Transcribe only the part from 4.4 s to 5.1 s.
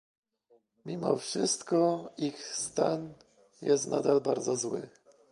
zły